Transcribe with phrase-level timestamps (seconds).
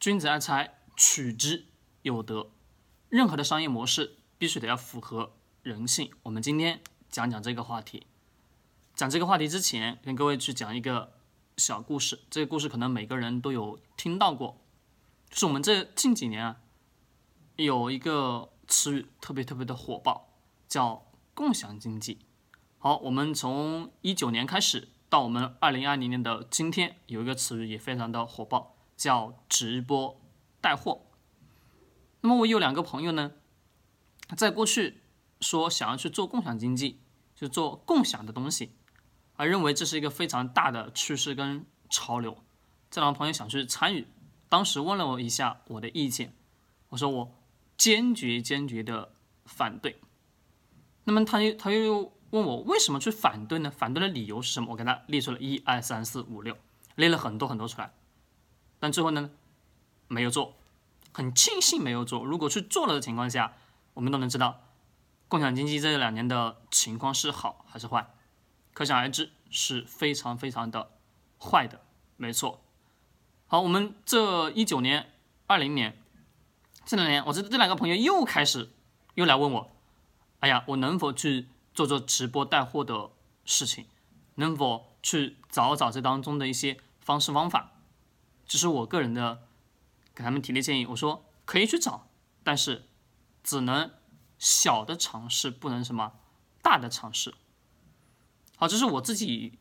[0.00, 1.66] 君子爱财，取之
[2.00, 2.52] 有德。
[3.10, 6.10] 任何的商业模式必须得要符合人性。
[6.22, 6.80] 我们今天
[7.10, 8.06] 讲讲这个话题。
[8.94, 11.12] 讲这个话题之前，跟各位去讲一个
[11.58, 12.20] 小故事。
[12.30, 14.56] 这个故事可能每个人都有听到过，
[15.28, 16.56] 就是我们这近几年啊，
[17.56, 20.30] 有一个词语特别特别的火爆，
[20.66, 22.20] 叫共享经济。
[22.78, 30.20] 好，我们从一九年开始到我们二零二零年的今天，有一个词语也非常的火爆，叫直播
[30.60, 31.06] 带货。
[32.20, 33.32] 那么我有两个朋友呢，
[34.36, 35.00] 在过去
[35.40, 37.00] 说想要去做共享经济，
[37.34, 38.76] 就做共享的东西。
[39.36, 42.44] 而认为这是一个非常大的趋势跟潮流，
[42.90, 44.06] 这两个朋友想去参与，
[44.50, 46.34] 当时问了我一下我的意见，
[46.90, 47.34] 我说我
[47.78, 49.14] 坚决坚决的
[49.46, 49.98] 反对。
[51.04, 53.70] 那么他又他又问我为什么去反对呢？
[53.70, 54.72] 反对的理由是什么？
[54.72, 56.54] 我给他列出了一二三四五六，
[56.96, 57.90] 列了很多很多出来，
[58.80, 59.30] 但最后呢
[60.08, 60.56] 没有做，
[61.12, 62.24] 很庆幸没有做。
[62.24, 63.52] 如果去做了的情况下，
[63.94, 64.62] 我们都能知道
[65.28, 68.12] 共享经济这两年的情况是好还是坏。
[68.72, 70.90] 可想而知是非常非常的
[71.38, 71.82] 坏的，
[72.16, 72.62] 没错。
[73.46, 75.12] 好，我们这一九年、
[75.46, 76.02] 二零年
[76.86, 78.70] 这两年，我这这两个朋友又开始
[79.14, 79.76] 又来问我，
[80.38, 83.10] 哎呀，我能否去做做直播带货的
[83.44, 83.86] 事情？
[84.36, 87.72] 能否去找找这当中的一些方式方法？
[88.50, 89.46] 这是我个人的
[90.12, 90.86] 给他们提的建议。
[90.86, 92.10] 我说可以去找，
[92.42, 92.88] 但是
[93.44, 93.92] 只能
[94.40, 96.14] 小的尝试，不能什么
[96.60, 97.32] 大的尝试。
[98.56, 99.60] 好，这是我自己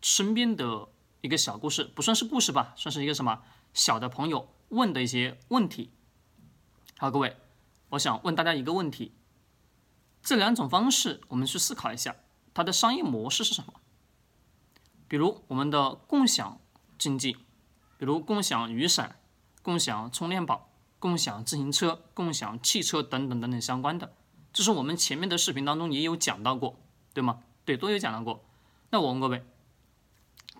[0.00, 0.86] 身边的
[1.20, 3.42] 一个小故事，不算是故事吧，算是一个什么
[3.74, 5.90] 小的朋友问的一些问题。
[6.96, 7.36] 好，各位，
[7.88, 9.16] 我想问大家一个问题：
[10.22, 12.14] 这两种方式，我们去思考一下，
[12.54, 13.74] 它的商业模式是什么？
[15.08, 16.60] 比如我们的共享
[16.96, 17.36] 经济，
[17.98, 19.20] 比如共享雨伞、
[19.60, 24.14] 共享充电宝、共享自行车、共享汽车等等等等相关的，
[24.52, 26.78] 这是我们前面的视频当中也有讲到过，
[27.12, 27.42] 对吗？
[27.64, 28.44] 对，都有讲到过。
[28.90, 29.44] 那我问各位，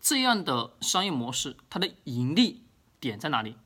[0.00, 2.64] 这样的商业模式，它的盈利
[2.98, 3.56] 点在哪里？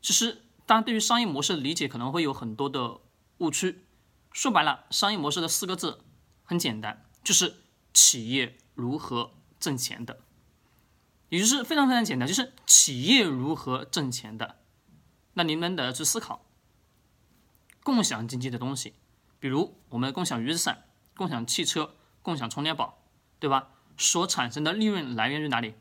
[0.00, 3.00] 其实，大家对于商业模式的理解可能会有很多的
[3.38, 3.84] 误区。
[4.32, 6.00] 说白了，商业模式的四个字
[6.44, 7.56] 很简单，就是
[7.92, 10.20] 企业如何挣钱的，
[11.28, 14.56] 也就是非常非常简单，就是企业如何挣钱的。
[15.34, 16.44] 那你们得去思考，
[17.82, 18.94] 共享经济的东西，
[19.38, 20.84] 比如我们共享雨伞、
[21.16, 21.94] 共享汽车。
[22.24, 23.02] 共享充电宝，
[23.38, 23.68] 对吧？
[23.98, 25.74] 所产生的利润来源于哪里？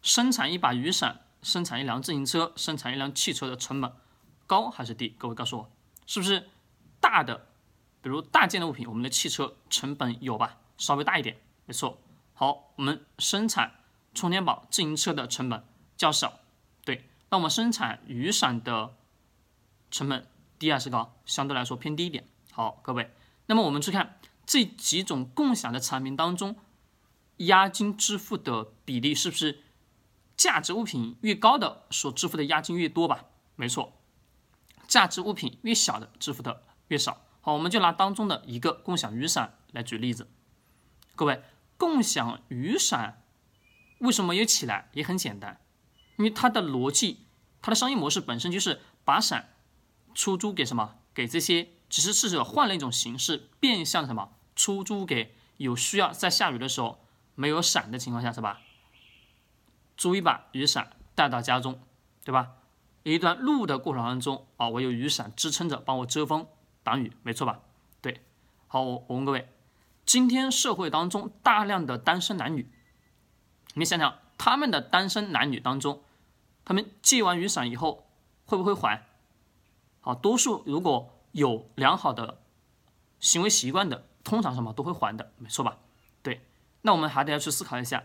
[0.00, 3.92] 生产一把雨伞，生产一辆自行车，生产一辆汽车的成本
[4.46, 5.10] 高还是低？
[5.18, 5.70] 各位告诉我，
[6.06, 6.48] 是不是
[7.00, 7.48] 大的？
[8.00, 10.56] 比如大件的物品，我们的汽车成本有吧？
[10.78, 11.36] 稍微大一点，
[11.66, 12.00] 没错。
[12.32, 13.74] 好，我们生产
[14.18, 15.64] 充电宝、自行车的成本
[15.96, 16.40] 较小，
[16.84, 17.08] 对。
[17.30, 18.94] 那我们生产雨伞的
[19.90, 20.26] 成本
[20.58, 21.14] 低还是高？
[21.24, 22.26] 相对来说偏低一点。
[22.50, 23.10] 好，各位，
[23.46, 24.18] 那么我们去看。
[24.50, 26.56] 这几种共享的产品当中，
[27.36, 29.62] 押金支付的比例是不是
[30.38, 33.26] 价值物品越高的所支付的押金越多吧？
[33.56, 33.92] 没错，
[34.86, 37.20] 价值物品越小的支付的越少。
[37.42, 40.26] 好，我们就拿当中的一个共享雨伞来举例子。
[41.14, 41.42] 各位，
[41.76, 43.22] 共享雨伞
[43.98, 44.88] 为什么没有起来？
[44.92, 45.60] 也很简单，
[46.16, 47.26] 因为它的逻辑，
[47.60, 49.54] 它的商业模式本身就是把伞
[50.14, 50.96] 出租给什么？
[51.14, 54.30] 给这些，只是试着换了一种形式，变相什么？
[54.54, 57.04] 出租给有需要在下雨的时候
[57.34, 58.60] 没有伞的情况下是吧？
[59.96, 61.80] 租一把雨伞带到家中，
[62.24, 62.52] 对吧？
[63.02, 66.46] 一段路的过程当中啊，我有雨伞支撑着，帮我遮风
[66.82, 67.60] 挡雨，没错吧？
[68.00, 68.22] 对。
[68.66, 69.48] 好，我我问各位，
[70.04, 72.70] 今天社会当中大量的单身男女，
[73.74, 76.02] 你想想他们的单身男女当中，
[76.64, 78.08] 他们借完雨伞以后
[78.44, 79.06] 会不会还？
[80.00, 82.40] 好，多数如果有良好的
[83.20, 84.04] 行为习惯的。
[84.24, 85.78] 通常什么都会还的，没错吧？
[86.22, 86.42] 对，
[86.82, 88.04] 那我们还得要去思考一下，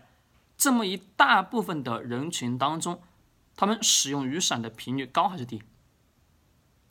[0.56, 3.02] 这么一大部分的人群当中，
[3.54, 5.62] 他们使用雨伞的频率高还是低？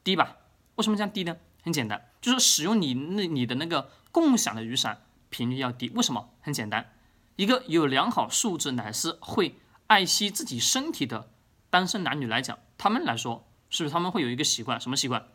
[0.04, 0.38] 低吧？
[0.76, 1.38] 为什么这样低呢？
[1.64, 5.02] 很简单，就是使用你那你的那个共享的雨伞
[5.32, 5.90] 频率要低。
[5.96, 6.30] 为什么？
[6.42, 6.94] 很简单，
[7.36, 9.56] 一个有良好素质乃是会
[9.88, 11.30] 爱惜自己身体的
[11.70, 14.80] 单身男女来讲，他们来说，是不是他们会有一个习惯？
[14.80, 15.28] 什么习惯？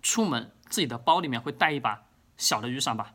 [0.00, 2.04] 出门自己的包里面会带一把。
[2.38, 3.14] 小的雨伞吧，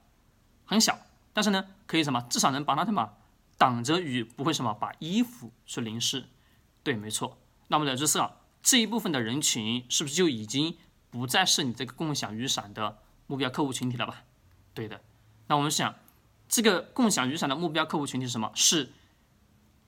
[0.64, 0.98] 很小，
[1.34, 2.22] 但是呢，可以什么？
[2.30, 3.14] 至少能帮他什么
[3.58, 6.30] 挡着雨，不会什么把衣服去淋湿。
[6.82, 7.38] 对，没错。
[7.68, 10.78] 那么在这上这一部分的人群，是不是就已经
[11.10, 14.24] 不再是你这个共享雨伞的目标客户群体了吧？
[14.74, 15.02] 对的。
[15.48, 15.96] 那我们想，
[16.48, 18.52] 这个共享雨伞的目标客户群体是什么？
[18.56, 18.92] 是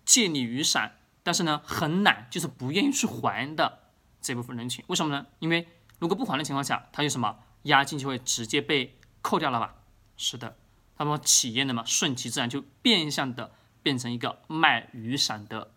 [0.06, 3.80] 借你雨伞，但是呢很懒，就是不愿意去还的
[4.22, 4.84] 这部分人群。
[4.88, 5.28] 为什么呢？
[5.40, 5.68] 因为
[6.00, 9.76] 如果不还的情况下，他就什么押金就会直接被扣掉了吧？
[10.18, 10.58] 是的，
[10.98, 13.52] 那么企业呢嘛，顺其自然就变相的
[13.82, 15.72] 变成一个卖雨伞的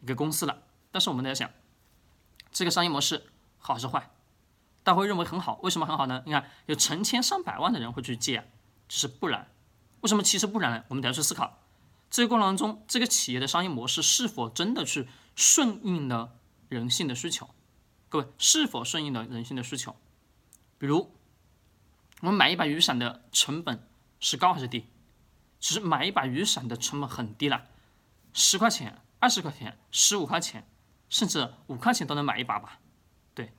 [0.00, 0.62] 一个公司了。
[0.90, 1.50] 但是我们在想，
[2.50, 3.26] 这个商业模式
[3.58, 4.10] 好是坏？
[4.82, 6.22] 大家会认为很好，为什么很好呢？
[6.24, 8.48] 你看有成千上百万的人会去借，
[8.88, 9.48] 这是不然。
[10.04, 10.84] 为什么其实不然呢？
[10.88, 11.62] 我们得要去思考，
[12.10, 16.34] 这个过程当中，这个企业的商业模式是否真的去顺应了
[16.68, 17.48] 人性的需求？
[18.10, 19.96] 各位，是否顺应了人性的需求？
[20.76, 21.10] 比如，
[22.20, 23.88] 我们买一把雨伞的成本
[24.20, 24.84] 是高还是低？
[25.58, 27.64] 其实买一把雨伞的成本很低了，
[28.34, 30.68] 十块钱、二十块钱、十五块钱，
[31.08, 32.78] 甚至五块钱都能买一把吧？
[33.34, 33.54] 对。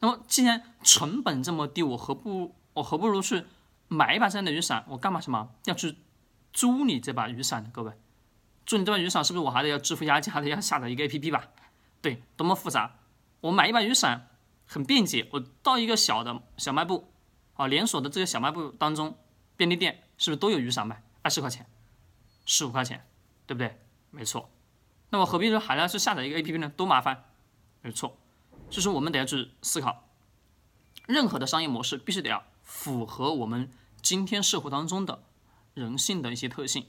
[0.00, 3.46] 那么既然成本这么低，我何不我何不如去？
[3.92, 5.96] 买一把这样的雨伞，我干嘛什么要去
[6.52, 7.70] 租你这把雨伞呢？
[7.72, 7.92] 各位，
[8.64, 11.48] 租你这把雨伞是不是我还得要支付押金，还得要下载一个 APP 吧？
[12.00, 12.98] 对，多么复杂！
[13.40, 14.28] 我买一把雨伞
[14.66, 17.12] 很便捷，我到一个小的小卖部，
[17.54, 19.18] 啊，连锁的这个小卖部当中，
[19.56, 21.02] 便利店是不是都有雨伞卖？
[21.22, 21.66] 二十块钱，
[22.46, 23.06] 十五块钱，
[23.46, 23.78] 对不对？
[24.10, 24.50] 没错。
[25.10, 26.72] 那我何必说还要去下载一个 APP 呢？
[26.76, 27.24] 多麻烦！
[27.82, 28.16] 没错。
[28.70, 30.08] 所以说我们得要去思考，
[31.06, 33.70] 任何的商业模式必须得要符合我们。
[34.02, 35.24] 今天社会当中的
[35.74, 36.88] 人性的一些特性，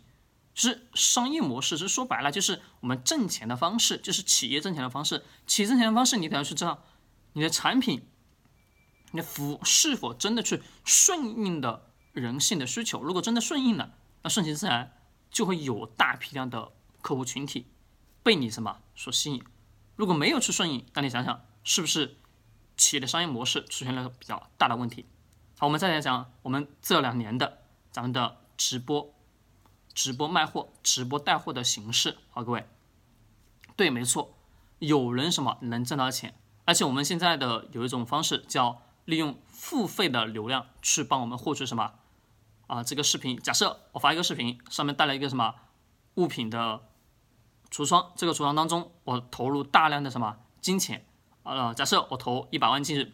[0.55, 5.23] 是商业模式，是说白了就是我们挣钱的方式，就是企业挣钱的方式。
[5.45, 6.83] 企业挣钱的方式，你得要去知道
[7.33, 8.07] 你的产品、
[9.11, 13.01] 你的服务是否真的去顺应的人性的需求。
[13.01, 13.93] 如果真的顺应了，
[14.23, 14.97] 那顺其自然
[15.29, 16.71] 就会有大批量的
[17.01, 17.67] 客户群体
[18.23, 19.43] 被你什么所吸引。
[19.95, 22.17] 如果没有去顺应，那你想想是不是
[22.75, 25.05] 企业的商业模式出现了比较大的问题？
[25.63, 29.13] 我们再来讲我们这两年的咱们的直播、
[29.93, 32.17] 直播卖货、直播带货的形式。
[32.31, 32.67] 好，各位，
[33.77, 34.35] 对，没错，
[34.79, 41.93] 有人什么能挣到钱，而且我们现在的有一种方式叫利用付费的流量去帮我们获取什么
[42.67, 42.83] 啊？
[42.83, 45.55] 这个视频，假设我发一个视频，上面带来一个什么
[46.15, 46.81] 物品的
[47.71, 51.05] 橱窗，这个橱窗当中我投入大量的什么金钱
[51.43, 51.73] 啊？
[51.73, 53.13] 假设我投一百万进去。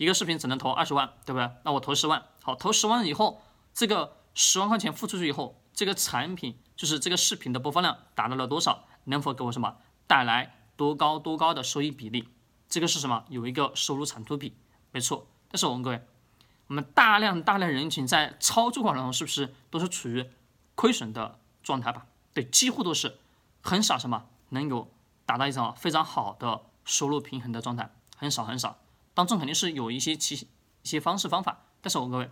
[0.00, 1.50] 一个视频只能投二十万，对不对？
[1.62, 3.42] 那我投十万，好，投十万以后，
[3.74, 8.86] 这个十万块钱付出去以后，这个产品就是这个视频的播放量达到了多少？
[9.04, 9.76] 能否给我什么
[10.06, 12.30] 带来多高多高的收益比例？
[12.66, 13.26] 这个是什么？
[13.28, 14.56] 有一个收入产出比，
[14.90, 15.26] 没错。
[15.50, 16.02] 但是我问各位，
[16.68, 20.24] 我们大量大量人群在操作过程中是不是都是处于
[20.76, 22.06] 亏损的状态吧？
[22.32, 23.18] 对，几乎都是，
[23.60, 24.90] 很少什么能有
[25.26, 28.78] 达到一种非常好的收入平衡的状态，很少很少。
[29.20, 30.48] 当中肯定是有一些其
[30.80, 32.30] 一些方式方法，但是我各位，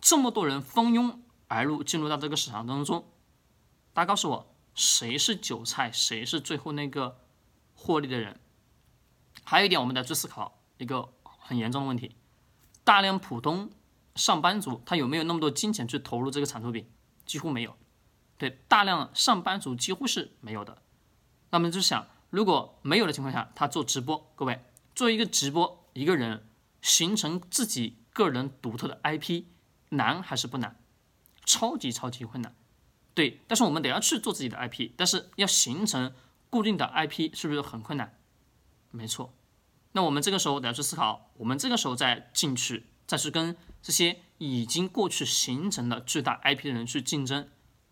[0.00, 3.04] 这么多人蜂拥而入进入到这个市场当中，
[3.92, 7.18] 大家告诉我，谁是韭菜，谁是最后那个
[7.74, 8.40] 获利的人？
[9.44, 12.16] 还有一点，我们得去思考一个很严重的问题：
[12.84, 13.70] 大量普通
[14.14, 16.90] 上班族他有没有那么多金钱去投入这个产出比？
[17.26, 17.76] 几乎没有。
[18.38, 20.80] 对，大量上班族几乎是没有的。
[21.50, 24.64] 那么就想，如果没有的情况下，他做直播，各位
[24.94, 25.79] 做一个直播。
[25.92, 26.46] 一个人
[26.82, 29.44] 形成自己个人独特的 IP
[29.90, 30.76] 难还是不难？
[31.44, 32.54] 超级超级困难。
[33.14, 36.12] 对，但是我们得要去做自己的 IP，但是要形成
[36.48, 38.16] 固定的 IP 是不是很困难？
[38.90, 39.34] 没错。
[39.92, 47.48] 那我们这个时候得要去思考，我们这个时候再进去，再去跟这些已经过去形成了巨大 IP 的人去竞争，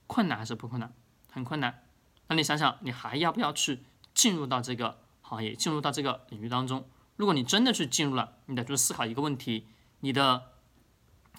[0.07, 0.95] 困难还是不困难？
[1.33, 1.85] 很困难。
[2.29, 3.81] 那你想想，你还要不要去
[4.15, 6.89] 进入到这个行业，进入到这个领域当中？
[7.19, 9.67] 如果你真的去进入了，你得去思考一个问题：
[10.01, 10.53] 你的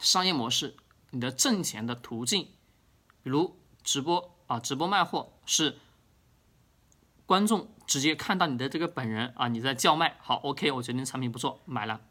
[0.02, 0.76] 商业模式，
[1.12, 2.50] 你的挣钱的途径，
[3.24, 5.78] 比如直播啊，直播卖货是
[7.26, 12.02] 观众直接看到你的这个本人啊，你在叫卖，好，OK，我觉得你产品不错，买了。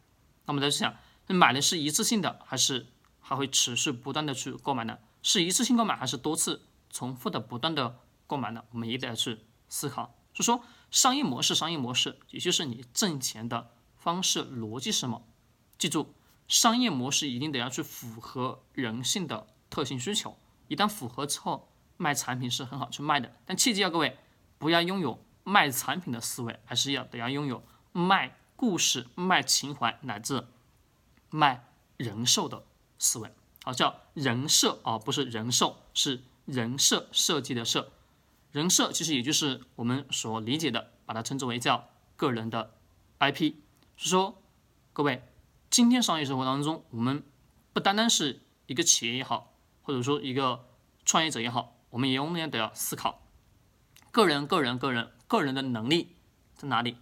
[0.46, 0.96] 那么再去想，
[1.26, 2.86] 买的是一次性的，还是
[3.20, 4.98] 还会持续不断的去购买呢？
[5.22, 8.64] 是一次性购买，还是多次重复的不断的购买呢？
[8.70, 10.14] 我们也得去思考。
[10.38, 10.64] 就说。
[10.90, 15.22] 商业模式，商业模式，也就是你挣钱的方式逻辑是什么？
[15.76, 16.14] 记住，
[16.46, 20.38] 商业模式一定得要去符合人性的特性需求。
[20.68, 23.36] 一旦符合之后，卖产品是很好去卖的。
[23.44, 24.16] 但切记要各位
[24.56, 30.46] 不要拥有卖产品的思维，还是要得要拥有卖故事、卖情怀乃至
[31.28, 31.68] 卖
[31.98, 32.64] 人寿的
[32.98, 33.30] 思维。
[33.62, 37.92] 好，叫人设啊，不是人寿，是人设设计的设。
[38.50, 42.74] 人设其实也就是我们所理解的，把它称之为叫个人的
[43.18, 43.54] IP。
[43.96, 44.42] 是说，
[44.92, 45.22] 各位，
[45.68, 47.22] 今天商业生活当中，我们
[47.72, 50.66] 不单单是一个企业也好，或者说一个
[51.04, 53.26] 创业者也好，我们也永远都要思考
[54.10, 56.16] 个人、个人、个人个人的能力
[56.54, 56.96] 在哪里。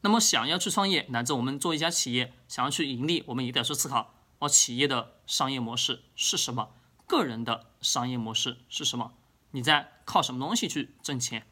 [0.00, 6.70] 那么想要去创业，乃至我们做一家企业，想要去盈利，我们也得去思考：哦，企业的商业模式是什么？
[7.06, 9.12] 个人的商业模式是什么？
[9.50, 11.46] 你在靠什么东西去挣钱？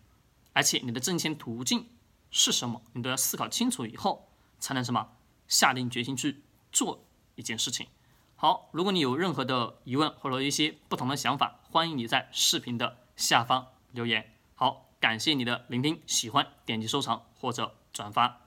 [0.55, 1.91] 而且你的挣钱途径
[2.31, 2.81] 是什么？
[2.95, 5.13] 你都要思考清楚以后，才能什么
[5.47, 7.87] 下定决心去做一件事情。
[8.35, 14.33] 好，如果你有任何的疑问或者一些不同的想法，欢迎你在视频的下方留言。
[14.55, 18.46] 好，感谢你的聆听，喜欢点击收藏或者转发。